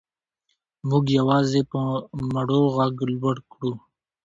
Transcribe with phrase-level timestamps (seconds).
[0.89, 1.79] موږ یوازې په
[2.33, 3.71] مړو غږ لوړ کړو.